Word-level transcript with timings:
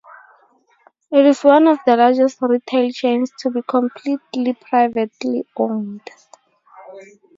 It 1.11 1.27
is 1.27 1.43
one 1.43 1.67
of 1.67 1.77
the 1.85 1.95
largest 1.95 2.39
retail 2.41 2.89
chains 2.89 3.31
to 3.37 3.51
be 3.51 3.61
completely 3.61 4.53
privately 4.55 5.45
owned. 5.55 6.09